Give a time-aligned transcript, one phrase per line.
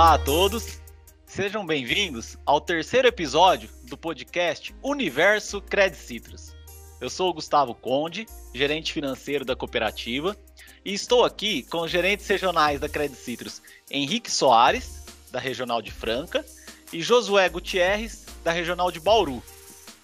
[0.00, 0.80] Olá a todos,
[1.26, 6.56] sejam bem-vindos ao terceiro episódio do podcast Universo Credit Citrus.
[6.98, 10.34] Eu sou o Gustavo Conde, gerente financeiro da cooperativa,
[10.82, 13.60] e estou aqui com os gerentes regionais da Credit Citrus,
[13.90, 16.42] Henrique Soares, da Regional de Franca,
[16.90, 19.42] e Josué Gutierrez, da Regional de Bauru.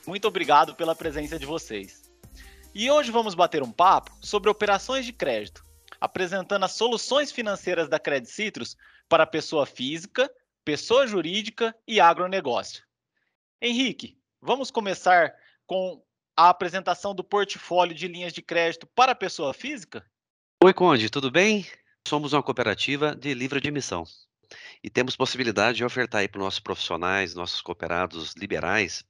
[0.07, 2.03] Muito obrigado pela presença de vocês.
[2.75, 5.65] E hoje vamos bater um papo sobre operações de crédito,
[5.99, 8.77] apresentando as soluções financeiras da Credit Citrus
[9.09, 10.31] para pessoa física,
[10.65, 12.85] pessoa jurídica e agronegócio.
[13.61, 15.35] Henrique, vamos começar
[15.67, 16.03] com
[16.37, 20.05] a apresentação do portfólio de linhas de crédito para pessoa física?
[20.63, 21.67] Oi, Conde, tudo bem?
[22.07, 24.05] Somos uma cooperativa de livre admissão
[24.83, 29.05] e temos possibilidade de ofertar aí para os nossos profissionais, nossos cooperados liberais,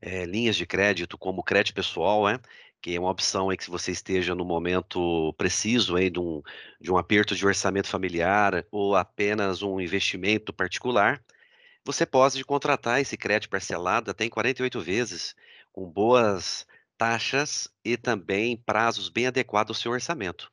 [0.00, 2.40] é, linhas de crédito como crédito pessoal, é,
[2.80, 6.42] que é uma opção aí que se você esteja no momento preciso aí de um,
[6.80, 11.22] de um aperto de orçamento familiar ou apenas um investimento particular,
[11.84, 15.34] você pode contratar esse crédito parcelado até em 48 vezes,
[15.72, 16.66] com boas
[16.98, 20.50] taxas e também prazos bem adequados ao seu orçamento.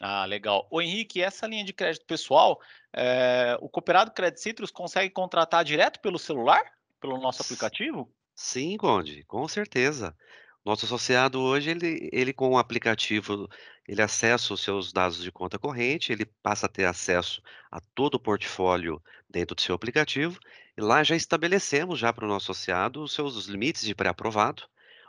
[0.00, 0.66] Ah, legal.
[0.70, 2.58] O Henrique, essa linha de crédito pessoal,
[2.92, 6.62] é, o Cooperado Credit Citrus consegue contratar direto pelo celular,
[7.00, 8.10] pelo nosso aplicativo?
[8.34, 10.16] Sim, Conde, com certeza.
[10.64, 13.48] Nosso associado hoje, ele, ele com o aplicativo,
[13.88, 18.16] ele acessa os seus dados de conta corrente, ele passa a ter acesso a todo
[18.16, 20.38] o portfólio dentro do seu aplicativo,
[20.76, 24.64] e lá já estabelecemos já para o nosso associado os seus limites de pré-aprovado,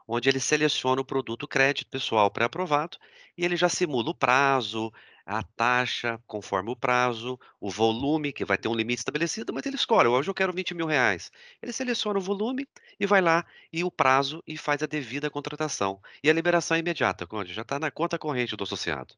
[0.08, 2.98] onde ele seleciona o produto crédito pessoal pré-aprovado
[3.38, 4.92] e ele já simula o prazo,
[5.32, 9.78] a taxa conforme o prazo, o volume, que vai ter um limite estabelecido, mas ele
[9.78, 11.32] escolhe, hoje eu quero 20 mil reais.
[11.62, 12.68] Ele seleciona o volume
[13.00, 16.02] e vai lá e o prazo e faz a devida contratação.
[16.22, 19.16] E a liberação é imediata, Conde, já está na conta corrente do associado.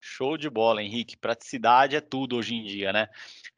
[0.00, 1.16] Show de bola, Henrique.
[1.16, 3.08] Praticidade é tudo hoje em dia, né?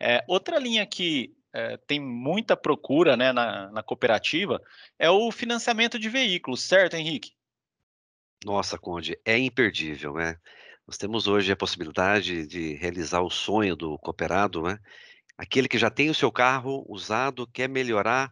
[0.00, 4.62] É, outra linha que é, tem muita procura né, na, na cooperativa
[4.99, 7.33] é o financiamento de veículos, certo, Henrique?
[8.43, 10.39] Nossa, Conde, é imperdível, né?
[10.91, 14.77] Nós temos hoje a possibilidade de realizar o sonho do cooperado, né?
[15.39, 18.28] Aquele que já tem o seu carro usado, quer melhorar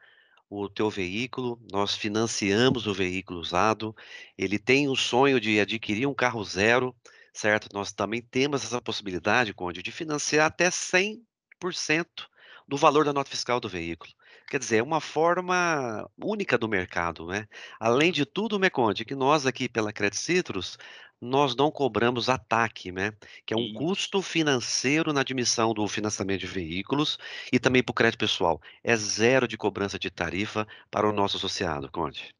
[0.51, 3.95] o teu veículo, nós financiamos o veículo usado,
[4.37, 6.93] ele tem o sonho de adquirir um carro zero,
[7.33, 7.69] certo?
[7.73, 12.27] Nós também temos essa possibilidade, Conde, de financiar até 100%
[12.67, 14.13] do valor da nota fiscal do veículo.
[14.49, 17.47] Quer dizer, é uma forma única do mercado, né?
[17.79, 20.79] Além de tudo, Meconde, que nós aqui pela Credit Citrus,
[21.21, 23.13] nós não cobramos ataque, né?
[23.45, 27.19] Que é um custo financeiro na admissão do financiamento de veículos
[27.53, 28.61] e também para o crédito pessoal.
[28.83, 32.35] É zero de cobrança de tarifa para o nosso associado, Conde.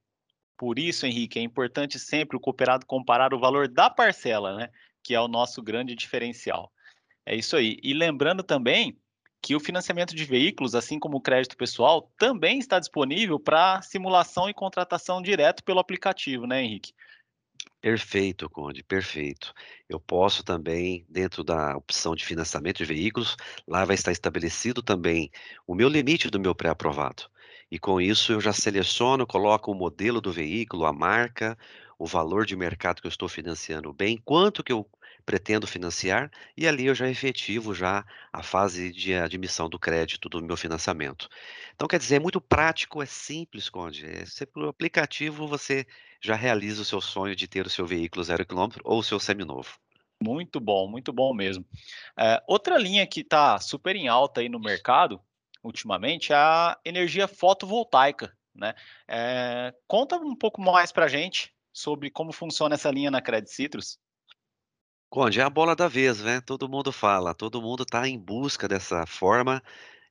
[0.57, 4.71] Por isso, Henrique, é importante sempre o cooperado comparar o valor da parcela, né?
[5.03, 6.73] Que é o nosso grande diferencial.
[7.25, 7.79] É isso aí.
[7.83, 8.99] E lembrando também
[9.41, 14.49] que o financiamento de veículos, assim como o crédito pessoal, também está disponível para simulação
[14.49, 16.93] e contratação direto pelo aplicativo, né, Henrique?
[17.81, 19.55] Perfeito, Conde, perfeito.
[19.89, 23.37] Eu posso também, dentro da opção de financiamento de veículos,
[23.69, 25.31] lá vai estar estabelecido também
[25.65, 27.31] o meu limite do meu pré-aprovado.
[27.71, 31.57] E com isso eu já seleciono, coloco o modelo do veículo, a marca,
[31.97, 34.85] o valor de mercado que eu estou financiando bem, quanto que eu
[35.25, 40.43] pretendo financiar, e ali eu já efetivo já a fase de admissão do crédito do
[40.43, 41.29] meu financiamento.
[41.75, 44.05] Então, quer dizer, é muito prático, é simples, Conde.
[44.07, 45.87] É, pelo aplicativo, você
[46.21, 49.21] já realiza o seu sonho de ter o seu veículo zero quilômetro ou o seu
[49.21, 49.79] seminovo.
[50.21, 51.65] Muito bom, muito bom mesmo.
[52.19, 55.21] É, outra linha que está super em alta aí no mercado,
[55.63, 58.37] ultimamente, é a energia fotovoltaica.
[58.55, 58.75] Né?
[59.07, 63.53] É, conta um pouco mais para a gente sobre como funciona essa linha na Credit
[63.53, 63.99] Citrus.
[65.09, 66.41] Conde, é a bola da vez, né?
[66.41, 69.63] Todo mundo fala, todo mundo está em busca dessa forma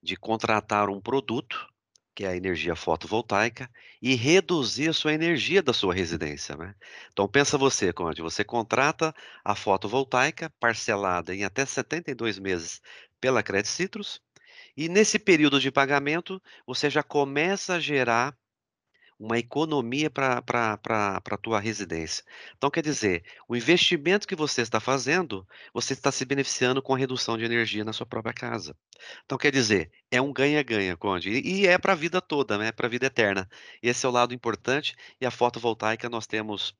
[0.02, 1.68] de contratar um produto,
[2.18, 3.70] que é a energia fotovoltaica,
[4.02, 6.74] e reduzir a sua energia da sua residência, né?
[7.12, 9.14] Então pensa você, Conde, você contrata
[9.46, 12.82] a fotovoltaica parcelada em até 72 meses
[13.22, 14.20] pela Credit Citrus,
[14.76, 18.36] e nesse período de pagamento você já começa a gerar
[19.20, 22.24] uma economia para a tua residência.
[22.56, 26.98] Então, quer dizer, o investimento que você está fazendo, você está se beneficiando com a
[26.98, 28.76] redução de energia na sua própria casa.
[29.26, 31.30] Então, quer dizer, é um ganha-ganha, Conde.
[31.32, 32.72] E, é para a vida toda, né?
[32.72, 33.50] para a vida eterna.
[33.82, 34.96] Esse é o lado importante.
[35.20, 36.76] E a fotovoltaica, nós temos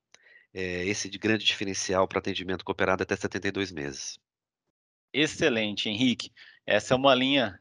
[0.54, 4.20] é, esse de grande diferencial para atendimento cooperado até 72 meses.
[5.12, 6.32] Excelente, Henrique.
[6.66, 7.60] Essa é uma linha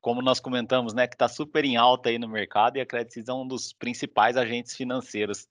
[0.00, 3.12] como nós comentamos, né, que está super em alta aí no mercado e a Credit
[3.12, 5.46] Suisse é um dos principais agentes financeiros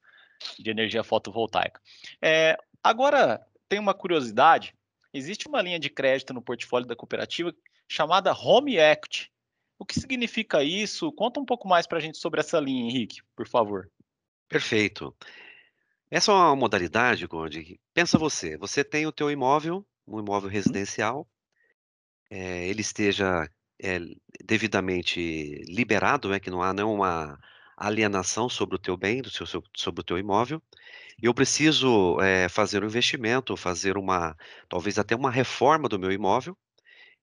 [0.57, 1.79] de energia fotovoltaica.
[2.21, 4.73] É, agora, tem uma curiosidade,
[5.13, 7.53] existe uma linha de crédito no portfólio da cooperativa
[7.87, 9.31] chamada Home Equity.
[9.77, 11.11] O que significa isso?
[11.11, 13.89] Conta um pouco mais para a gente sobre essa linha, Henrique, por favor.
[14.47, 15.15] Perfeito.
[16.11, 17.79] Essa é uma modalidade, Conde.
[17.93, 20.53] Pensa você, você tem o teu imóvel, um imóvel uhum.
[20.53, 21.29] residencial,
[22.31, 23.49] é, ele esteja
[23.81, 23.99] é,
[24.43, 27.39] devidamente liberado, é que não há nenhuma
[27.77, 30.61] alienação sobre o teu bem, do seu, sobre o teu imóvel.
[31.21, 34.35] Eu preciso é, fazer um investimento, fazer uma,
[34.67, 36.57] talvez até uma reforma do meu imóvel.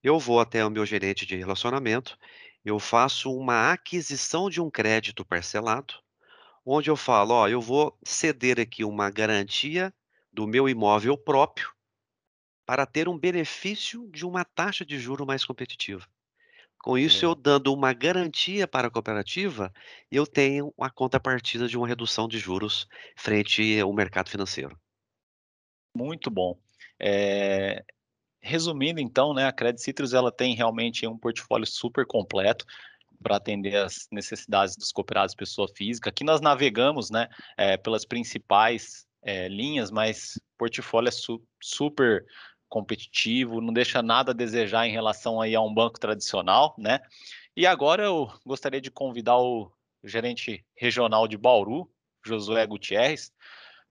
[0.03, 2.19] Eu vou até o meu gerente de relacionamento,
[2.65, 5.95] eu faço uma aquisição de um crédito parcelado,
[6.65, 9.95] onde eu falo, ó, eu vou ceder aqui uma garantia
[10.33, 11.71] do meu imóvel próprio
[12.67, 16.07] para ter um benefício de uma taxa de juro mais competitiva.
[16.87, 19.73] Com isso, eu dando uma garantia para a cooperativa,
[20.09, 22.87] eu tenho a contrapartida de uma redução de juros
[23.17, 24.79] frente ao mercado financeiro.
[25.93, 26.57] Muito bom.
[26.97, 27.85] É,
[28.41, 32.65] resumindo, então, né, a Credit Citrus ela tem realmente um portfólio super completo
[33.21, 36.11] para atender as necessidades dos cooperados pessoa física.
[36.11, 42.25] Aqui nós navegamos, né, é, pelas principais é, linhas, mas portfólio é su super
[42.69, 47.01] competitivo, não deixa nada a desejar em relação aí a um banco tradicional, né?
[47.57, 49.73] E agora eu gostaria de convidar o
[50.05, 51.91] gerente regional de Bauru,
[52.25, 53.33] Josué Gutierrez,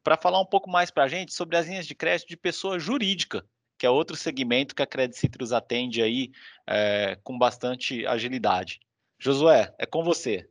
[0.03, 2.77] para falar um pouco mais para a gente sobre as linhas de crédito de pessoa
[2.77, 3.45] jurídica,
[3.77, 6.31] que é outro segmento que a Credit Citrus atende aí
[6.67, 8.79] é, com bastante agilidade.
[9.17, 10.47] Josué, é com você.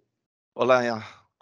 [0.55, 0.85] Olá,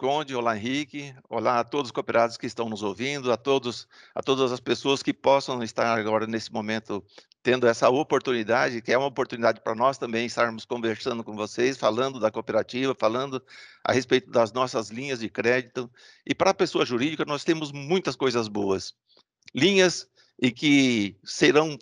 [0.03, 4.21] Conde, olá Henrique, olá a todos os cooperados que estão nos ouvindo, a todos, a
[4.21, 7.01] todas as pessoas que possam estar agora nesse momento
[7.41, 12.19] tendo essa oportunidade, que é uma oportunidade para nós também estarmos conversando com vocês, falando
[12.19, 13.41] da cooperativa, falando
[13.81, 15.89] a respeito das nossas linhas de crédito.
[16.27, 18.93] E para a pessoa jurídica, nós temos muitas coisas boas.
[19.55, 20.05] Linhas
[20.37, 21.79] e que serão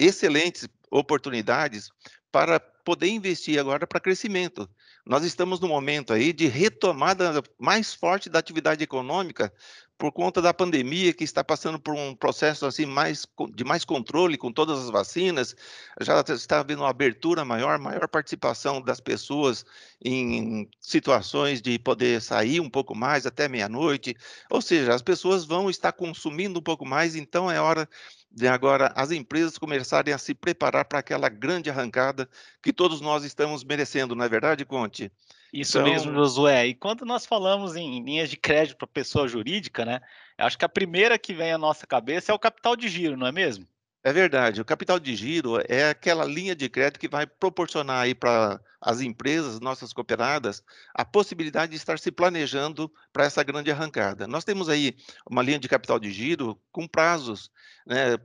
[0.00, 1.90] excelentes oportunidades
[2.32, 4.66] para poder investir agora para crescimento.
[5.08, 9.50] Nós estamos no momento aí de retomada mais forte da atividade econômica
[9.98, 14.38] por conta da pandemia que está passando por um processo assim mais de mais controle
[14.38, 15.56] com todas as vacinas,
[16.00, 19.66] já está havendo uma abertura maior, maior participação das pessoas
[20.02, 24.16] em situações de poder sair um pouco mais até meia-noite,
[24.48, 27.88] ou seja, as pessoas vão estar consumindo um pouco mais, então é hora
[28.30, 32.28] de agora as empresas começarem a se preparar para aquela grande arrancada
[32.62, 35.10] que todos nós estamos merecendo, não é verdade, Conte?
[35.52, 35.90] Isso então...
[35.90, 36.66] mesmo, Josué.
[36.68, 40.00] E quando nós falamos em linhas de crédito para pessoa jurídica, né?
[40.36, 43.26] Acho que a primeira que vem à nossa cabeça é o capital de giro, não
[43.26, 43.66] é mesmo?
[44.04, 44.60] É verdade.
[44.60, 49.00] O capital de giro é aquela linha de crédito que vai proporcionar aí para as
[49.00, 50.62] empresas, nossas cooperadas,
[50.94, 54.26] a possibilidade de estar se planejando para essa grande arrancada.
[54.26, 54.96] Nós temos aí
[55.28, 57.50] uma linha de capital de giro com prazos,
[57.84, 58.16] né,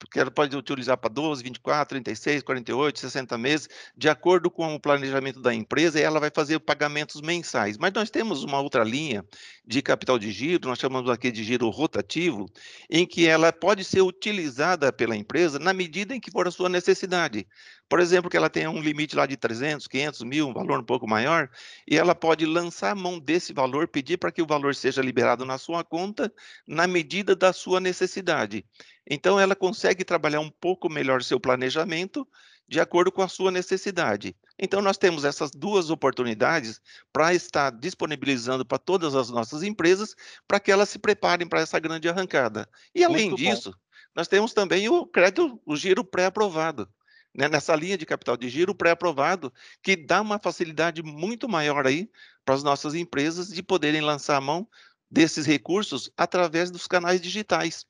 [0.00, 4.80] porque ela pode utilizar para 12, 24, 36, 48, 60 meses, de acordo com o
[4.80, 7.76] planejamento da empresa, ela vai fazer pagamentos mensais.
[7.76, 9.22] Mas nós temos uma outra linha
[9.64, 12.46] de capital de giro, nós chamamos aqui de giro rotativo,
[12.88, 16.70] em que ela pode ser utilizada pela empresa na medida em que for a sua
[16.70, 17.46] necessidade.
[17.86, 20.84] Por exemplo, que ela tenha um limite lá de 300, 500 mil, um valor um
[20.84, 21.50] pouco maior,
[21.86, 25.44] e ela pode lançar a mão desse valor, pedir para que o valor seja liberado
[25.44, 26.32] na sua conta,
[26.66, 28.64] na medida da sua necessidade.
[29.12, 32.26] Então, ela consegue trabalhar um pouco melhor seu planejamento
[32.68, 34.36] de acordo com a sua necessidade.
[34.56, 36.80] Então, nós temos essas duas oportunidades
[37.12, 40.14] para estar disponibilizando para todas as nossas empresas
[40.46, 42.68] para que elas se preparem para essa grande arrancada.
[42.94, 43.76] E, além Muito disso, bom.
[44.14, 46.88] nós temos também o crédito, o giro pré-aprovado
[47.34, 49.52] né, nessa linha de capital de giro pré-aprovado,
[49.82, 52.08] que dá uma facilidade muito maior aí
[52.44, 54.68] para as nossas empresas de poderem lançar a mão
[55.10, 57.84] desses recursos através dos canais digitais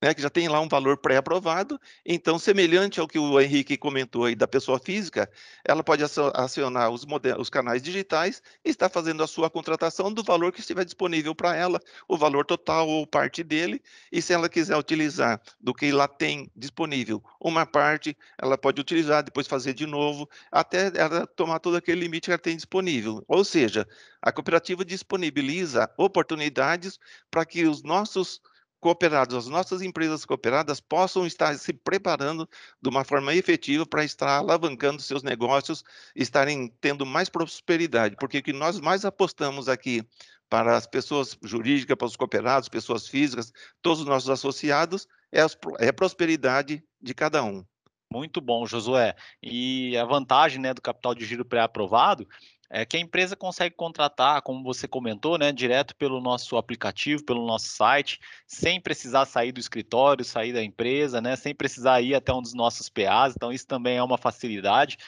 [0.00, 4.24] né, que já tem lá um valor pré-aprovado, então, semelhante ao que o Henrique comentou
[4.24, 5.30] aí da pessoa física,
[5.64, 6.02] ela pode
[6.34, 7.06] acionar os,
[7.38, 11.56] os canais digitais e está fazendo a sua contratação do valor que estiver disponível para
[11.56, 16.06] ela, o valor total ou parte dele, e se ela quiser utilizar do que lá
[16.06, 21.76] tem disponível uma parte, ela pode utilizar, depois fazer de novo, até ela tomar todo
[21.76, 23.24] aquele limite que ela tem disponível.
[23.26, 23.86] Ou seja,
[24.20, 26.98] a cooperativa disponibiliza oportunidades
[27.30, 28.40] para que os nossos
[28.80, 32.48] cooperados, as nossas empresas cooperadas possam estar se preparando
[32.80, 35.82] de uma forma efetiva para estar alavancando seus negócios,
[36.14, 40.02] estarem tendo mais prosperidade, porque o que nós mais apostamos aqui
[40.48, 43.52] para as pessoas jurídicas, para os cooperados, pessoas físicas,
[43.82, 45.40] todos os nossos associados, é,
[45.80, 47.64] é a prosperidade de cada um.
[48.12, 49.16] Muito bom, Josué.
[49.42, 52.26] E a vantagem né, do capital de giro pré-aprovado
[52.70, 57.46] é que a empresa consegue contratar, como você comentou, né, direto pelo nosso aplicativo, pelo
[57.46, 62.32] nosso site, sem precisar sair do escritório, sair da empresa, né, sem precisar ir até
[62.32, 63.34] um dos nossos PAs.
[63.36, 64.98] Então, isso também é uma facilidade.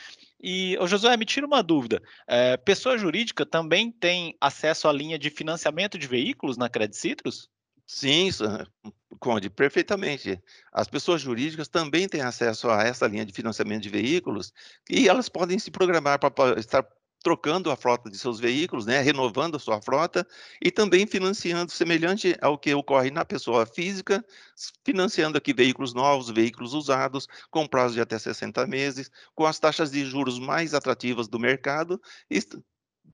[0.40, 2.00] E, ô Josué, me tira uma dúvida.
[2.26, 7.48] É, pessoa jurídica também tem acesso à linha de financiamento de veículos na Credit Citrus?
[7.86, 8.28] Sim,
[9.18, 10.40] Conde, perfeitamente.
[10.70, 14.52] As pessoas jurídicas também têm acesso a essa linha de financiamento de veículos
[14.88, 16.86] e elas podem se programar para estar
[17.22, 20.26] trocando a frota de seus veículos, né, renovando a sua frota
[20.62, 24.24] e também financiando, semelhante ao que ocorre na pessoa física,
[24.84, 29.90] financiando aqui veículos novos, veículos usados, com prazo de até 60 meses, com as taxas
[29.90, 32.40] de juros mais atrativas do mercado, e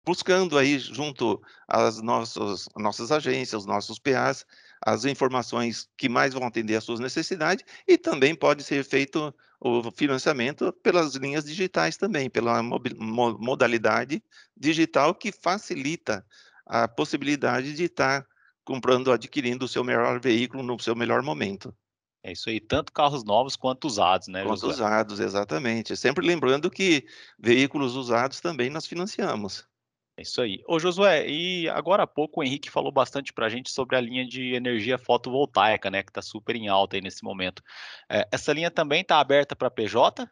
[0.04, 4.44] buscando aí junto às nossas, nossas agências, os nossos PAs,
[4.84, 9.90] as informações que mais vão atender às suas necessidades e também pode ser feito o
[9.90, 14.22] financiamento pelas linhas digitais também, pela modalidade
[14.54, 16.24] digital que facilita
[16.66, 18.26] a possibilidade de estar
[18.62, 21.74] comprando, adquirindo o seu melhor veículo no seu melhor momento.
[22.22, 24.42] É isso aí, tanto carros novos quanto usados, né?
[24.44, 25.96] Quanto usados, exatamente.
[25.96, 27.06] Sempre lembrando que
[27.38, 29.66] veículos usados também nós financiamos.
[30.16, 30.62] É isso aí.
[30.68, 34.00] Ô Josué, e agora há pouco o Henrique falou bastante para a gente sobre a
[34.00, 37.62] linha de energia fotovoltaica, né, que está super em alta aí nesse momento.
[38.08, 40.28] É, essa linha também está aberta para PJ?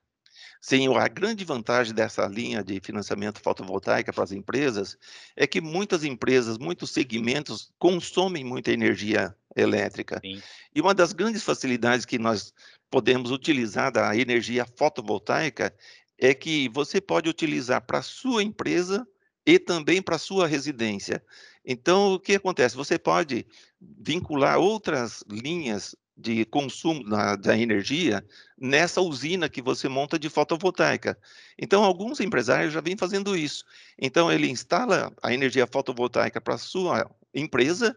[0.60, 4.96] Sim, a grande vantagem dessa linha de financiamento fotovoltaica para as empresas
[5.34, 10.20] é que muitas empresas, muitos segmentos consomem muita energia elétrica.
[10.20, 10.40] Sim.
[10.72, 12.54] E uma das grandes facilidades que nós
[12.88, 15.74] podemos utilizar da energia fotovoltaica
[16.16, 19.04] é que você pode utilizar para a sua empresa
[19.46, 21.22] e também para sua residência.
[21.64, 22.76] Então, o que acontece?
[22.76, 23.46] Você pode
[23.80, 28.24] vincular outras linhas de consumo da, da, energia
[28.58, 31.18] nessa usina que você monta de fotovoltaica.
[31.58, 33.64] Então, alguns empresários já vêm fazendo isso.
[33.98, 37.96] Então, ele instala a energia fotovoltaica para sua empresa,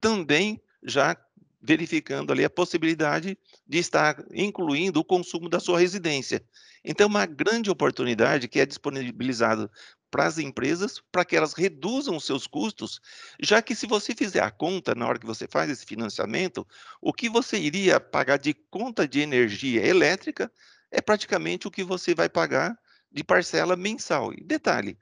[0.00, 1.16] também já
[1.60, 6.42] verificando ali a possibilidade de estar incluindo o consumo da sua residência.
[6.84, 9.68] Então, uma grande oportunidade que é disponibilizada
[10.10, 13.00] para as empresas, para que elas reduzam os seus custos,
[13.40, 16.66] já que se você fizer a conta na hora que você faz esse financiamento,
[17.00, 20.50] o que você iria pagar de conta de energia elétrica
[20.90, 22.78] é praticamente o que você vai pagar
[23.10, 24.32] de parcela mensal.
[24.32, 24.98] E detalhe,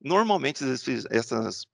[0.00, 1.66] normalmente esses, essas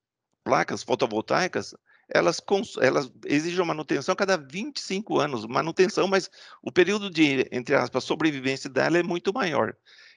[0.45, 1.75] placas fotovoltaicas,
[2.09, 2.41] elas,
[2.81, 6.31] elas exigem manutenção a cada 25 anos, manutenção, mas
[6.63, 9.77] o período de, entre aspas, sobrevivência dela é muito maior.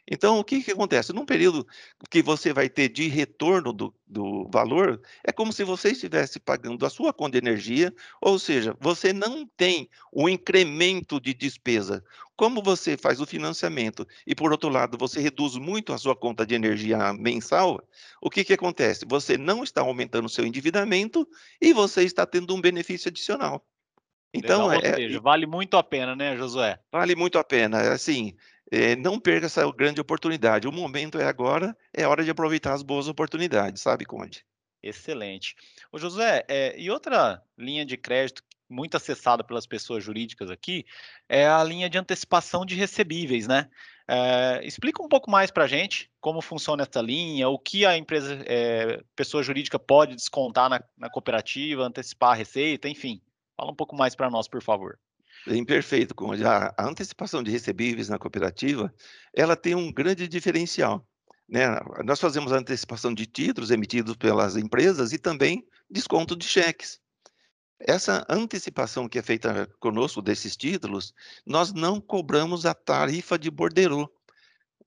[0.09, 1.13] Então, o que, que acontece?
[1.13, 1.67] Num período
[2.09, 6.83] que você vai ter de retorno do, do valor, é como se você estivesse pagando
[6.83, 12.03] a sua conta de energia, ou seja, você não tem o incremento de despesa.
[12.35, 16.43] Como você faz o financiamento e, por outro lado, você reduz muito a sua conta
[16.43, 17.79] de energia mensal,
[18.19, 19.05] o que, que acontece?
[19.07, 21.27] Você não está aumentando o seu endividamento
[21.61, 23.63] e você está tendo um benefício adicional.
[24.33, 26.79] Então, Legal, é, seja, vale muito a pena, né, Josué?
[26.91, 27.91] Vale muito a pena.
[27.91, 28.35] Assim,
[28.71, 30.67] é, não perca essa grande oportunidade.
[30.67, 34.45] O momento é agora, é hora de aproveitar as boas oportunidades, sabe, Conde?
[34.81, 35.55] Excelente.
[35.91, 40.85] O José, é, e outra linha de crédito muito acessada pelas pessoas jurídicas aqui
[41.27, 43.69] é a linha de antecipação de recebíveis, né?
[44.07, 47.97] É, explica um pouco mais para a gente como funciona essa linha, o que a
[47.97, 53.21] empresa, é, pessoa jurídica pode descontar na, na cooperativa, antecipar a receita, enfim.
[53.55, 54.97] Fala um pouco mais para nós, por favor.
[55.49, 56.45] Bem perfeito, Conde.
[56.45, 58.93] A, antecipação de recebíveis na cooperativa,
[59.33, 61.03] ela tem um grande diferencial.
[61.47, 61.65] Né?
[62.05, 66.99] Nós fazemos a antecipação de títulos emitidos pelas empresas e também desconto de cheques.
[67.79, 74.07] Essa antecipação que é feita conosco desses títulos, nós não cobramos a tarifa de borderô.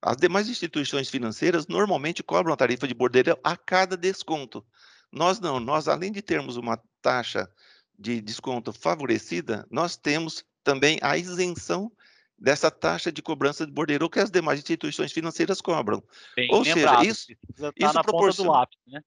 [0.00, 4.64] As demais instituições financeiras normalmente cobram a tarifa de borderô a cada desconto.
[5.10, 7.50] Nós não, nós além de termos uma taxa
[7.98, 11.90] de desconto favorecida, nós temos também a isenção
[12.38, 16.02] dessa taxa de cobrança de bordeiro que as demais instituições financeiras cobram.
[16.34, 17.32] Bem Ou lembrado, seja, isso,
[17.76, 18.50] isso na proporciona...
[18.50, 19.00] do lápis, né?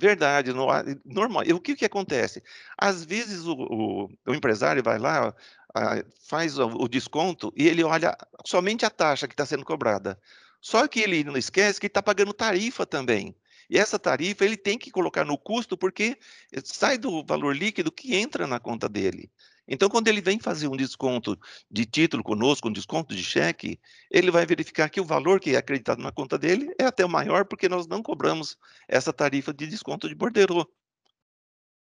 [0.00, 0.66] Verdade, no,
[1.04, 1.44] normal.
[1.44, 2.42] E o que, que acontece?
[2.76, 5.34] Às vezes o, o, o empresário vai lá,
[5.74, 10.18] a, faz o, o, desconto e ele olha somente a taxa que está sendo cobrada.
[10.58, 13.36] Só que ele não esquece que está pagando tarifa também.
[13.68, 16.18] E essa tarifa ele tem que colocar no custo porque
[16.64, 19.30] sai do valor líquido que entra na conta dele.
[19.66, 21.38] Então, quando ele vem fazer um desconto
[21.70, 23.78] de título conosco, um desconto de cheque,
[24.10, 27.08] ele vai verificar que o valor que é acreditado na conta dele é até o
[27.08, 28.56] maior, porque nós não cobramos
[28.88, 30.68] essa tarifa de desconto de borderô.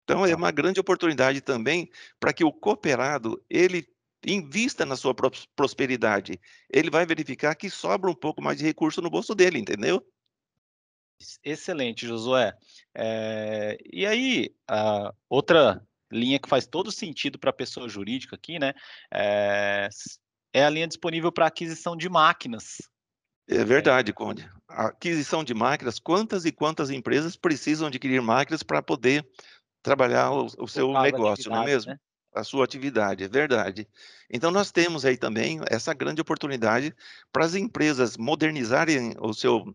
[0.04, 0.37] Então, é tá.
[0.37, 3.87] uma grande oportunidade também para que o cooperado, ele
[4.26, 5.14] invista na sua
[5.54, 6.40] prosperidade.
[6.68, 10.04] Ele vai verificar que sobra um pouco mais de recurso no bolso dele, entendeu?
[11.44, 12.56] Excelente, Josué.
[12.94, 14.54] É, e aí,
[15.28, 18.72] outra linha que faz todo sentido para a pessoa jurídica aqui, né?
[19.12, 19.88] É,
[20.52, 22.78] é a linha disponível para aquisição de máquinas.
[23.48, 24.48] É verdade, Conde.
[24.68, 29.26] A aquisição de máquinas, quantas e quantas empresas precisam adquirir máquinas para poder
[29.82, 31.92] trabalhar o, o seu negócio, não é mesmo?
[31.92, 31.98] Né?
[32.34, 33.88] A sua atividade, é verdade.
[34.30, 36.94] Então, nós temos aí também essa grande oportunidade
[37.32, 39.74] para as empresas modernizarem o seu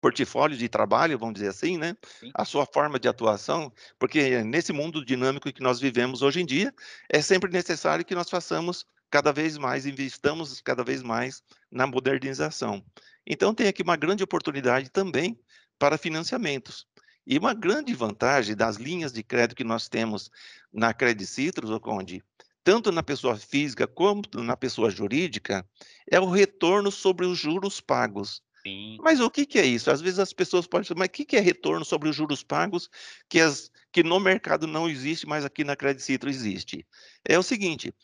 [0.00, 1.96] portfólio de trabalho, vamos dizer assim, né?
[2.20, 2.30] Sim.
[2.34, 6.72] A sua forma de atuação, porque nesse mundo dinâmico que nós vivemos hoje em dia,
[7.08, 12.84] é sempre necessário que nós façamos cada vez mais, investamos cada vez mais na modernização.
[13.26, 15.38] Então, tem aqui uma grande oportunidade também
[15.78, 16.86] para financiamentos.
[17.26, 20.30] E uma grande vantagem das linhas de crédito que nós temos
[20.72, 22.22] na Credit Citrus, Conde,
[22.62, 25.66] tanto na pessoa física como na pessoa jurídica,
[26.10, 28.42] é o retorno sobre os juros pagos.
[28.66, 28.98] Sim.
[29.00, 29.92] Mas o que, que, é isso?
[29.92, 32.42] Às vezes as pessoas podem dizer, mas o que, que é retorno sobre os juros
[32.42, 32.90] pagos
[33.28, 36.84] que, as, que no mercado não existe, mas aqui na Credit Citro existe?
[37.24, 37.94] É o seguinte,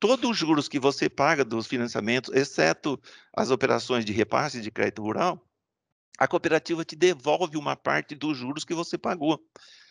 [0.00, 2.98] todos os juros que você paga dos financiamentos, exceto
[3.36, 5.46] as operações de repasse de crédito rural,
[6.18, 9.38] a cooperativa te devolve uma parte dos juros que você pagou.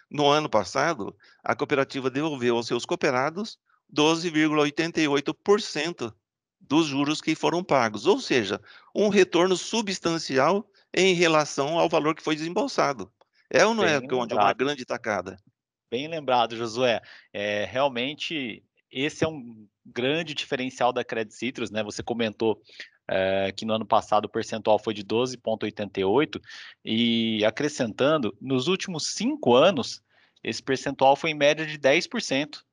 [0.10, 3.60] No ano passado, a cooperativa devolveu aos seus cooperados
[3.94, 6.12] 12,88%
[6.60, 8.60] dos juros que foram pagos, ou seja,
[8.94, 13.12] um retorno substancial em relação ao valor que foi desembolsado.
[13.50, 15.38] É ou não é, Bem é, onde uma grande tacada?
[15.92, 17.02] Bem lembrado, Josué.
[17.32, 21.84] É, realmente, esse é um grande diferencial da Credit Citrus, né?
[21.84, 22.62] Você comentou
[23.08, 26.42] é, que no ano passado o percentual foi de 12,88,
[26.84, 30.02] e acrescentando, nos últimos cinco anos,
[30.44, 32.64] esse percentual foi em média de 10%.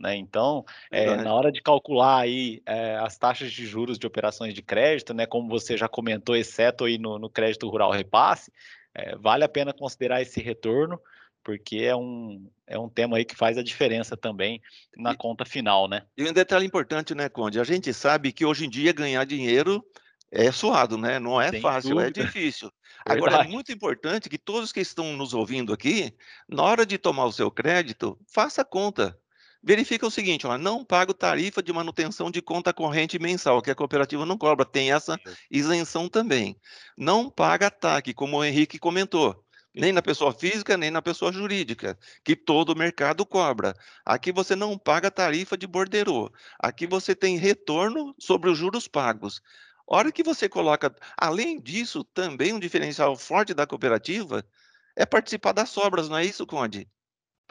[0.00, 0.16] Né?
[0.16, 4.62] Então, é, na hora de calcular aí é, as taxas de juros de operações de
[4.62, 8.50] crédito, né, como você já comentou, exceto aí no, no crédito rural repasse,
[8.94, 10.98] é, vale a pena considerar esse retorno,
[11.44, 14.62] porque é um, é um tema aí que faz a diferença também
[14.96, 16.02] na e, conta final, né?
[16.16, 17.60] E um detalhe importante, né, Conde?
[17.60, 19.84] A gente sabe que hoje em dia ganhar dinheiro
[20.30, 21.18] é suado, né?
[21.18, 22.20] Não é Sem fácil, é dúvida.
[22.20, 22.72] é difícil.
[23.04, 26.14] Agora, é muito importante que todos que estão nos ouvindo aqui,
[26.48, 29.18] na hora de tomar o seu crédito, faça conta
[29.62, 33.74] verifica o seguinte, ó, não pago tarifa de manutenção de conta corrente mensal, que a
[33.74, 35.18] cooperativa não cobra, tem essa
[35.50, 36.56] isenção também.
[36.96, 39.44] Não paga TAC, como o Henrique comentou,
[39.74, 43.74] nem na pessoa física, nem na pessoa jurídica, que todo o mercado cobra.
[44.04, 46.32] Aqui você não paga tarifa de borderô.
[46.58, 49.40] Aqui você tem retorno sobre os juros pagos.
[49.86, 54.44] Hora que você coloca, além disso, também um diferencial forte da cooperativa
[54.96, 56.88] é participar das sobras, não é isso, Conde?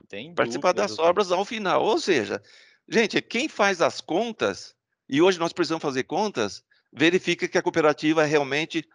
[0.08, 1.84] Tem participar das obras ao final.
[1.84, 2.42] Ou seja,
[2.88, 4.76] gente, quem faz as contas,
[5.08, 8.88] e hoje nós precisamos fazer contas, verifica que a cooperativa é realmente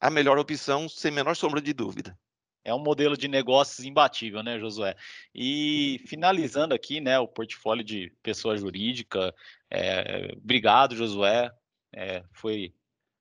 [0.00, 2.18] a melhor opção, sem menor sombra de dúvida.
[2.64, 4.96] É um modelo de negócios imbatível, né, Josué?
[5.34, 9.34] E finalizando aqui, né, o portfólio de pessoa jurídica.
[9.70, 11.50] É, obrigado, Josué.
[11.92, 12.74] É, foi,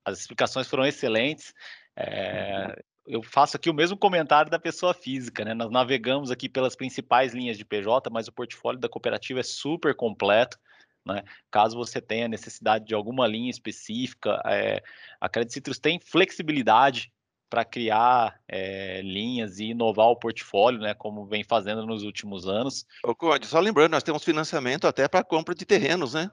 [0.05, 1.53] as explicações foram excelentes.
[1.95, 5.54] É, eu faço aqui o mesmo comentário da pessoa física, né?
[5.54, 9.96] Nós navegamos aqui pelas principais linhas de PJ, mas o portfólio da cooperativa é super
[9.96, 10.58] completo.
[11.06, 11.22] Né?
[11.52, 14.82] Caso você tenha necessidade de alguma linha específica, é,
[15.20, 17.12] a Credit Citrus tem flexibilidade
[17.50, 22.84] para criar é, linhas e inovar o portfólio, né, como vem fazendo nos últimos anos.
[23.04, 26.32] Ô, Conde, só lembrando, nós temos financiamento até para compra de terrenos, né?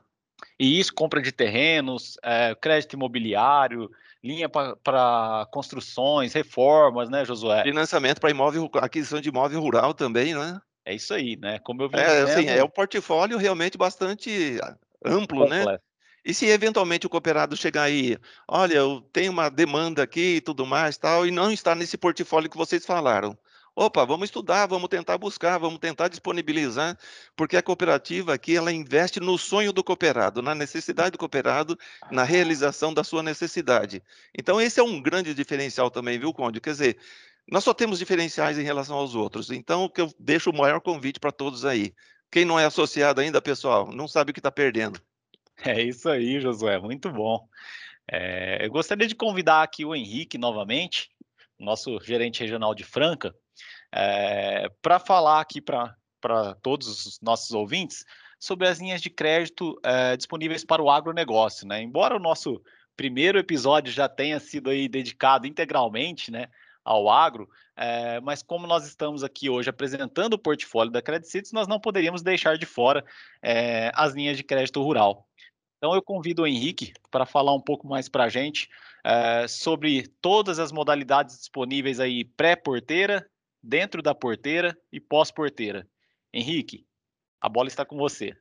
[0.59, 3.91] E isso, compra de terrenos, é, crédito imobiliário,
[4.23, 7.63] linha para construções, reformas, né, Josué?
[7.63, 10.61] Financiamento para imóvel, aquisição de imóvel rural também, né?
[10.85, 11.59] É isso aí, né?
[11.61, 11.97] Como eu vi.
[11.97, 14.59] É, assim, é um portfólio realmente bastante
[15.05, 15.61] amplo, né?
[15.61, 15.71] Completo.
[15.73, 15.79] né?
[16.25, 20.67] E se eventualmente o cooperado chegar aí, olha, eu tenho uma demanda aqui e tudo
[20.67, 23.37] mais, tal, e não está nesse portfólio que vocês falaram,
[23.75, 26.99] Opa, vamos estudar, vamos tentar buscar, vamos tentar disponibilizar,
[27.37, 31.79] porque a cooperativa aqui ela investe no sonho do cooperado, na necessidade do cooperado,
[32.11, 34.03] na realização da sua necessidade.
[34.37, 36.61] Então esse é um grande diferencial também, viu, Conde?
[36.61, 36.99] Quer dizer,
[37.51, 39.51] nós só temos diferenciais em relação aos outros.
[39.51, 41.95] Então que eu deixo o maior convite para todos aí.
[42.31, 45.01] Quem não é associado ainda, pessoal, não sabe o que está perdendo.
[45.65, 47.47] É isso aí, Josué, muito bom.
[48.11, 51.11] É, eu gostaria de convidar aqui o Henrique novamente,
[51.59, 53.35] nosso gerente regional de Franca,
[53.92, 55.94] é, para falar aqui para
[56.62, 58.05] todos os nossos ouvintes
[58.38, 61.66] sobre as linhas de crédito é, disponíveis para o agronegócio.
[61.66, 61.83] Né?
[61.83, 62.62] Embora o nosso
[62.96, 66.48] primeiro episódio já tenha sido aí dedicado integralmente né,
[66.85, 71.68] ao agro, é, mas como nós estamos aqui hoje apresentando o portfólio da Credit nós
[71.68, 73.05] não poderíamos deixar de fora
[73.42, 75.26] é, as linhas de crédito rural.
[75.79, 78.68] Então eu convido o Henrique para falar um pouco mais para a gente
[79.03, 83.26] é, sobre todas as modalidades disponíveis aí pré-porteira,
[83.62, 85.88] dentro da porteira e pós-porteira.
[86.33, 86.87] Henrique,
[87.40, 88.37] a bola está com você.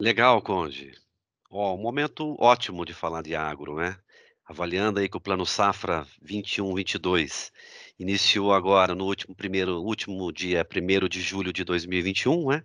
[0.00, 0.92] Legal, Conde.
[1.50, 3.96] Ó, um momento ótimo de falar de agro, né?
[4.44, 7.52] Avaliando aí que o plano safra 21-22
[7.98, 12.64] iniciou agora no último primeiro último dia 1 de julho de 2021, né?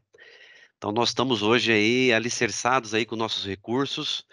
[0.78, 4.26] Então nós estamos hoje aí alicerçados aí com nossos recursos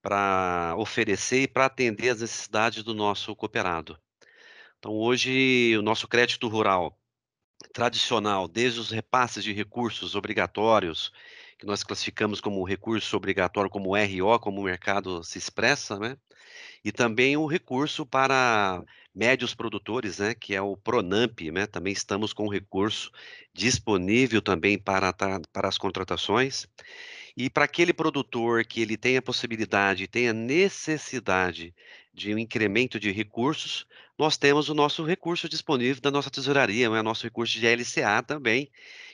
[0.00, 3.98] para oferecer e para atender as necessidades do nosso cooperado.
[4.78, 6.96] Então hoje o nosso crédito rural
[7.72, 11.12] tradicional, desde os repasses de recursos obrigatórios,
[11.58, 16.16] que nós classificamos como recurso obrigatório como RO, como o mercado se expressa, né?
[16.84, 22.32] E também o recurso para médios produtores, né, que é o Pronamp, né, também estamos
[22.32, 23.10] com recurso
[23.52, 26.68] disponível também para, para as contratações.
[27.36, 31.74] E para aquele produtor que ele tem a possibilidade, tem a necessidade
[32.18, 33.86] de um incremento de recursos,
[34.18, 38.70] nós temos o nosso recurso disponível da nossa tesouraria, né, nosso recurso de LCA também,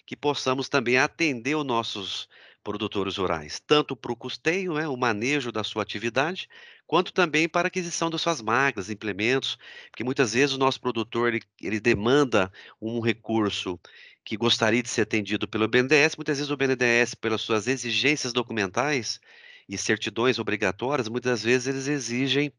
[0.06, 2.28] que possamos também atender os nossos
[2.64, 6.48] produtores rurais, tanto para o custeio, né, o manejo da sua atividade,
[6.86, 9.58] quanto também para a aquisição das suas máquinas, implementos,
[9.90, 13.78] porque muitas vezes o nosso produtor ele, ele demanda um recurso
[14.24, 19.20] que gostaria de ser atendido pelo BNDES, muitas vezes o BNDES, pelas suas exigências documentais
[19.68, 22.50] e certidões obrigatórias, muitas vezes eles exigem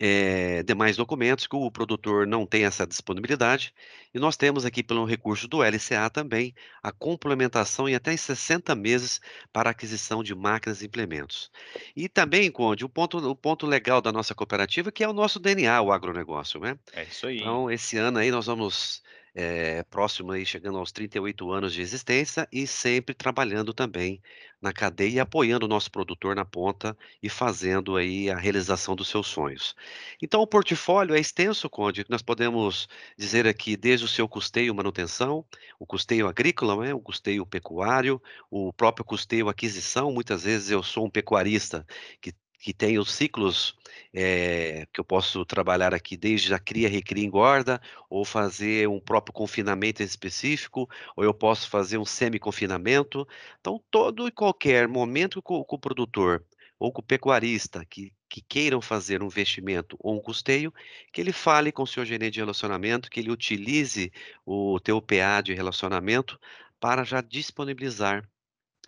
[0.00, 3.74] é, demais documentos que o produtor não tem essa disponibilidade.
[4.14, 9.20] E nós temos aqui, pelo recurso do LCA também, a complementação em até 60 meses
[9.52, 11.50] para aquisição de máquinas e implementos.
[11.96, 15.40] E também, Conde, o ponto, o ponto legal da nossa cooperativa, que é o nosso
[15.40, 16.78] DNA, o agronegócio, né?
[16.92, 17.38] É isso aí.
[17.38, 19.02] Então, esse ano aí nós vamos
[19.40, 24.20] é, próximo aí, chegando aos 38 anos de existência e sempre trabalhando também
[24.60, 29.28] na cadeia apoiando o nosso produtor na ponta e fazendo aí a realização dos seus
[29.28, 29.76] sonhos.
[30.20, 35.46] Então, o portfólio é extenso, Conde, nós podemos dizer aqui desde o seu custeio manutenção,
[35.78, 38.20] o custeio agrícola, né, o custeio pecuário,
[38.50, 41.86] o próprio custeio aquisição, muitas vezes eu sou um pecuarista
[42.20, 43.76] que que tem os ciclos
[44.12, 49.32] é, que eu posso trabalhar aqui desde a cria, recria, engorda, ou fazer um próprio
[49.32, 53.26] confinamento específico, ou eu posso fazer um semi-confinamento.
[53.60, 56.44] Então, todo e qualquer momento que o, o produtor
[56.78, 60.72] ou com o pecuarista que, que queiram fazer um investimento ou um custeio,
[61.12, 64.12] que ele fale com o seu gerente de relacionamento, que ele utilize
[64.46, 66.38] o teu PA de relacionamento
[66.78, 68.28] para já disponibilizar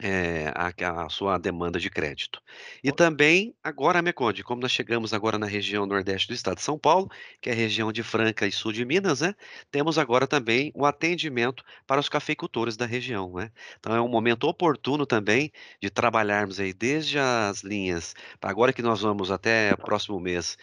[0.02, 2.42] é, a, a, sua demanda de crédito.
[2.82, 6.62] E também, agora me conte, como nós chegamos agora na região nordeste do estado de
[6.62, 7.08] São Paulo,
[7.40, 9.34] que é a região de Franca e sul de Minas, né?
[9.70, 13.50] Temos agora também o atendimento para os cafeicultores da região, né?
[13.78, 19.02] Então é um momento oportuno também de trabalharmos aí desde as linhas, agora que nós
[19.02, 20.56] vamos até o próximo mês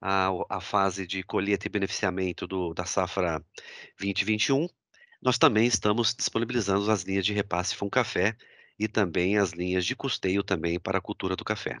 [0.00, 3.42] a, a fase de colheita e beneficiamento do, da safra
[3.98, 4.68] 2021,
[5.20, 8.36] nós também estamos disponibilizando as linhas de repasse Café
[8.78, 11.78] e também as linhas de custeio também para a cultura do café.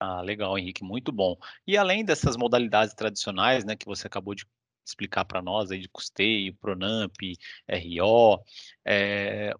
[0.00, 1.36] Ah, legal, Henrique, muito bom.
[1.66, 4.46] E além dessas modalidades tradicionais, né, que você acabou de
[4.86, 7.16] explicar para nós aí de custeio, Pronamp,
[7.68, 8.44] RO,
[8.84, 9.54] é,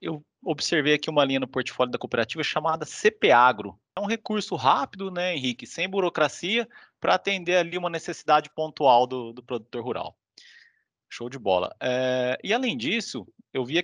[0.00, 3.78] eu observei aqui uma linha no portfólio da cooperativa chamada CPAgro.
[3.96, 6.68] É um recurso rápido, né, Henrique, sem burocracia,
[6.98, 10.16] para atender ali uma necessidade pontual do, do produtor rural.
[11.10, 11.74] Show de bola.
[11.80, 13.78] É, e além disso, eu vi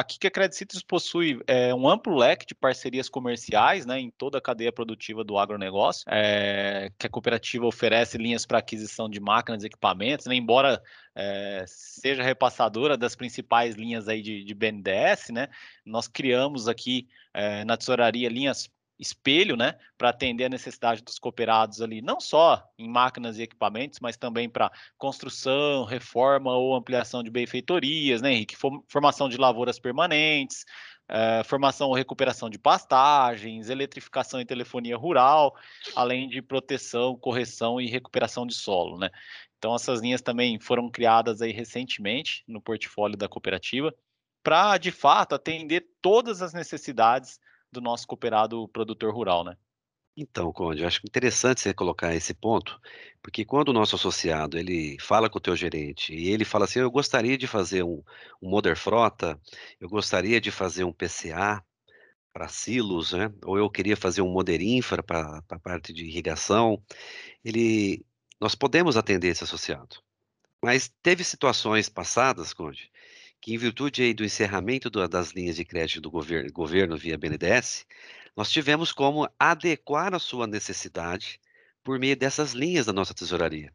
[0.00, 4.10] aqui que a Credit Citrus possui é, um amplo leque de parcerias comerciais né, em
[4.10, 9.20] toda a cadeia produtiva do agronegócio, é, que a cooperativa oferece linhas para aquisição de
[9.20, 10.82] máquinas e equipamentos, né, embora
[11.14, 15.48] é, seja repassadora das principais linhas aí de, de BNDES, né,
[15.84, 17.08] nós criamos aqui
[17.64, 18.68] na tesouraria linhas
[19.00, 23.98] espelho, né, para atender a necessidade dos cooperados ali, não só em máquinas e equipamentos,
[24.00, 28.56] mas também para construção, reforma ou ampliação de benfeitorias, né, Henrique?
[28.86, 30.66] Formação de lavouras permanentes,
[31.08, 35.56] uh, formação ou recuperação de pastagens, eletrificação e telefonia rural,
[35.96, 39.10] além de proteção, correção e recuperação de solo, né?
[39.58, 43.94] Então essas linhas também foram criadas aí recentemente no portfólio da cooperativa
[44.42, 47.38] para, de fato, atender todas as necessidades
[47.72, 49.56] do nosso cooperado produtor rural, né?
[50.16, 52.78] Então, Conde, eu acho interessante você colocar esse ponto,
[53.22, 56.80] porque quando o nosso associado ele fala com o teu gerente e ele fala assim,
[56.80, 58.02] eu gostaria de fazer um,
[58.42, 59.40] um Moder Frota,
[59.80, 61.64] eu gostaria de fazer um PCA
[62.32, 63.32] para silos, né?
[63.44, 66.82] ou eu queria fazer um Moder Infra para a parte de irrigação,
[67.44, 68.04] ele,
[68.40, 69.96] nós podemos atender esse associado.
[70.62, 72.89] Mas teve situações passadas, Conde,
[73.40, 77.18] que em virtude aí do encerramento do, das linhas de crédito do governo, governo via
[77.18, 77.86] BNDES,
[78.36, 81.40] nós tivemos como adequar a sua necessidade
[81.82, 83.72] por meio dessas linhas da nossa tesouraria.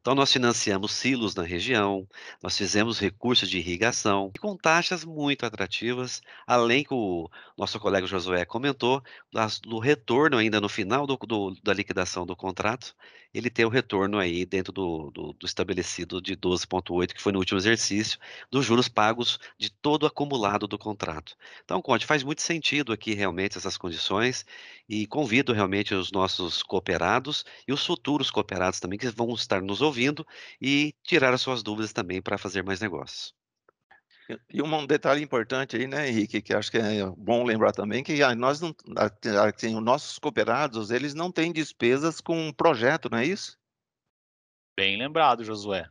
[0.00, 2.06] Então, nós financiamos silos na região,
[2.42, 8.44] nós fizemos recursos de irrigação, com taxas muito atrativas, além que o nosso colega Josué
[8.44, 9.02] comentou,
[9.62, 12.94] do retorno ainda no final do, do, da liquidação do contrato,
[13.32, 17.38] ele tem o retorno aí dentro do, do, do estabelecido de 12,8, que foi no
[17.38, 18.18] último exercício,
[18.50, 21.36] dos juros pagos de todo o acumulado do contrato.
[21.64, 24.46] Então, Conte, faz muito sentido aqui realmente essas condições
[24.88, 29.82] e convido realmente os nossos cooperados e os futuros cooperados também que vão estar nos
[29.82, 29.87] ouvindo
[30.60, 33.34] e tirar as suas dúvidas também para fazer mais negócios.
[34.52, 38.18] E um detalhe importante aí, né, Henrique, que acho que é bom lembrar também, que
[38.34, 38.74] nós não,
[39.46, 43.56] assim, os nossos cooperados, eles não têm despesas com projeto, não é isso?
[44.78, 45.88] Bem lembrado, Josué.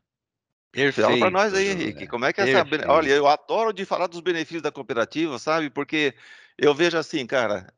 [0.72, 1.08] Perfeito.
[1.08, 2.66] Fala para nós aí, Henrique, como é que é essa...
[2.88, 5.72] Olha, eu adoro de falar dos benefícios da cooperativa, sabe?
[5.72, 6.14] Porque
[6.58, 7.74] eu vejo assim, cara,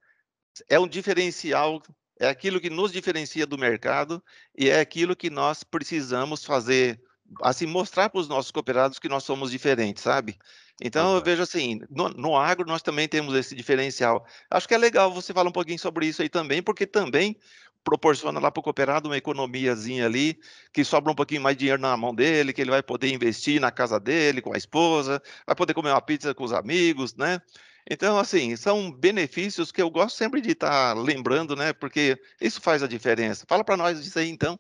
[0.68, 1.82] é um diferencial,
[2.20, 4.22] é aquilo que nos diferencia do mercado
[4.58, 7.02] e é aquilo que nós precisamos fazer
[7.42, 10.38] assim, mostrar para os nossos cooperados que nós somos diferentes, sabe?
[10.82, 14.26] Então, eu vejo assim, no, no, agro nós também temos esse diferencial.
[14.50, 17.38] Acho que é legal você falar um pouquinho sobre isso aí também, porque também
[17.84, 20.40] proporciona lá para o cooperado uma economiazinha ali,
[20.74, 23.60] que sobra um pouquinho mais de dinheiro na mão dele, que ele vai poder investir
[23.60, 27.42] na casa dele, com a esposa, vai poder comer uma pizza com os amigos, né?
[27.90, 31.74] Então, assim, são benefícios que eu gosto sempre de estar tá lembrando, né?
[31.74, 33.46] Porque isso faz a diferença.
[33.48, 34.60] Fala para nós disso aí, então.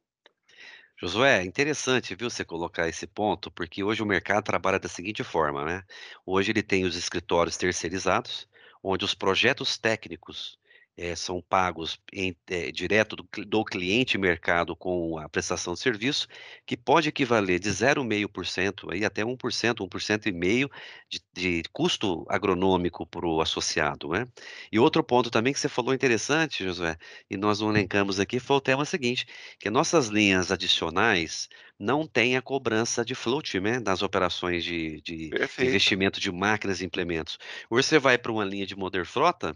[0.99, 5.63] Josué, interessante, viu, você colocar esse ponto, porque hoje o mercado trabalha da seguinte forma,
[5.63, 5.83] né?
[6.25, 8.47] Hoje ele tem os escritórios terceirizados,
[8.83, 10.57] onde os projetos técnicos
[10.99, 16.27] é, são pagos em, é, direto do, do, cliente mercado com a prestação de serviço,
[16.65, 20.69] que pode equivaler de 0,5% aí até 1%, 1,5%
[21.07, 24.09] de, de custo agronômico para o associado.
[24.09, 24.27] Né?
[24.69, 26.97] E outro ponto também que você falou interessante, Josué,
[27.29, 29.25] e nós não elencamos aqui, foi o tema seguinte,
[29.57, 31.47] que nossas linhas adicionais
[31.79, 36.85] não têm a cobrança de float né, das operações de, de investimento de máquinas e
[36.85, 37.37] implementos.
[37.69, 39.55] Hoje você vai para uma linha de Modern Frota,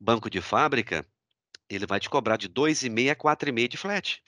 [0.00, 1.06] banco de fábrica,
[1.68, 4.22] ele vai te cobrar de 2,5 a 4,5 de flat.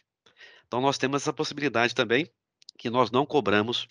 [0.67, 2.31] Então nós temos essa possibilidade também
[2.79, 3.89] que nós não cobramos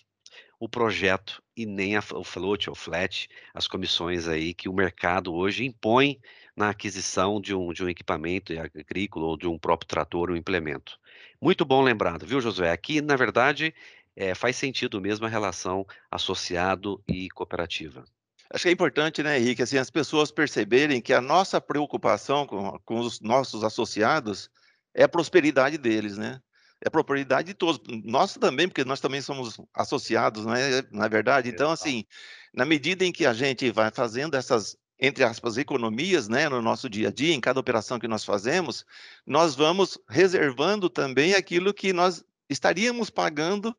[0.58, 5.34] o projeto e nem a, o float ou flat, as comissões aí que o mercado
[5.34, 6.20] hoje impõe
[6.54, 10.98] na aquisição de um, de um equipamento agrícola ou de um próprio trator ou implemento.
[11.40, 12.70] Muito bom lembrado, viu, Josué?
[12.70, 13.74] Aqui, na verdade,
[14.14, 18.04] é, faz sentido mesmo a relação associado e cooperativa.
[18.52, 22.76] Acho que é importante, né, Henrique, assim, as pessoas perceberem que a nossa preocupação com,
[22.84, 24.50] com os nossos associados
[24.92, 26.40] é a prosperidade deles, né?
[26.84, 27.80] É a prosperidade de todos.
[28.04, 31.48] Nossa também, porque nós também somos associados, não é, não é verdade?
[31.48, 32.04] Então, assim,
[32.52, 36.88] na medida em que a gente vai fazendo essas, entre aspas, economias, né, no nosso
[36.88, 38.84] dia a dia, em cada operação que nós fazemos,
[39.24, 43.76] nós vamos reservando também aquilo que nós estaríamos pagando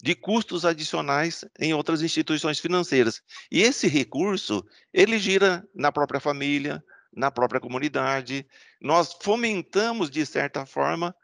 [0.00, 3.22] de custos adicionais em outras instituições financeiras.
[3.50, 6.82] E esse recurso, ele gira na própria família,
[7.12, 8.46] na própria comunidade.
[8.80, 11.14] Nós fomentamos, de certa forma,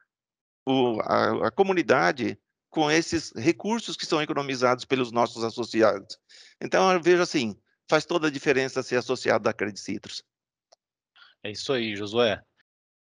[0.67, 6.19] o, a, a comunidade com esses recursos que são economizados pelos nossos associados.
[6.61, 7.57] Então, eu vejo assim,
[7.89, 10.25] faz toda a diferença ser associado da Credit Citrus.
[11.45, 12.43] É isso aí, Josué.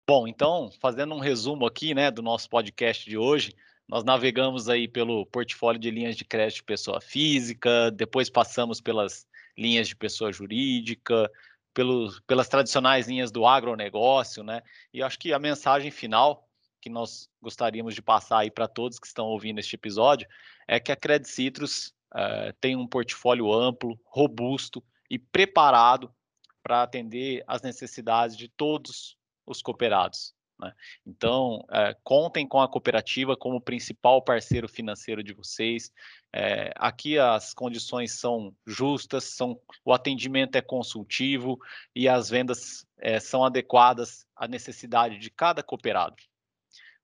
[0.09, 3.55] Bom, então, fazendo um resumo aqui, né, do nosso podcast de hoje,
[3.90, 9.26] nós navegamos aí pelo portfólio de linhas de crédito de pessoa física, depois passamos pelas
[9.59, 11.29] linhas de pessoa jurídica,
[12.24, 14.62] pelas tradicionais linhas do agronegócio, né?
[14.94, 16.48] E acho que a mensagem final
[16.81, 20.29] que nós gostaríamos de passar aí para todos que estão ouvindo este episódio
[20.68, 26.14] é que a Credit Citrus uh, tem um portfólio amplo, robusto e preparado
[26.62, 30.33] para atender às necessidades de todos os cooperados.
[30.61, 30.73] Né?
[31.07, 35.92] Então, é, contem com a cooperativa como principal parceiro financeiro de vocês.
[36.33, 41.59] É, aqui as condições são justas, são, o atendimento é consultivo
[41.94, 46.16] e as vendas é, são adequadas à necessidade de cada cooperado.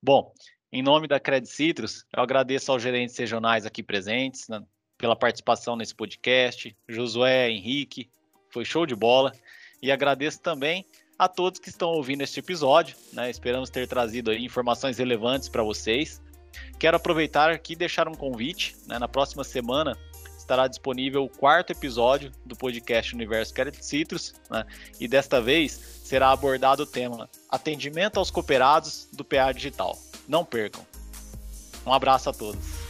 [0.02, 0.32] Bom,
[0.70, 4.62] em nome da Credit Citrus, eu agradeço aos gerentes regionais aqui presentes né,
[4.98, 8.10] pela participação nesse podcast, Josué, Henrique,
[8.50, 9.32] foi show de bola.
[9.82, 10.86] E agradeço também
[11.18, 12.96] a todos que estão ouvindo este episódio.
[13.12, 13.30] Né?
[13.30, 16.20] Esperamos ter trazido informações relevantes para vocês.
[16.78, 18.76] Quero aproveitar aqui e deixar um convite.
[18.86, 18.98] Né?
[18.98, 19.96] Na próxima semana
[20.36, 24.34] estará disponível o quarto episódio do podcast Universo Credit Citrus.
[24.50, 24.64] Né?
[25.00, 25.72] E desta vez
[26.04, 29.98] será abordado o tema Atendimento aos Cooperados do PA Digital.
[30.28, 30.86] Não percam.
[31.84, 32.85] Um abraço a todos.